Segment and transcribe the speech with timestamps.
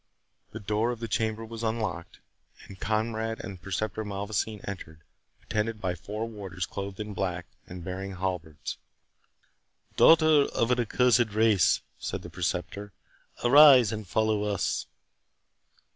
[0.51, 2.17] The door of the chamber was unlocked,
[2.67, 5.01] and Conrade and the Preceptor Malvoisin entered,
[5.43, 8.77] attended by four warders clothed in black, and bearing halberds.
[9.97, 12.93] "Daughter of an accursed race!" said the Preceptor,
[13.43, 14.87] "arise and follow us."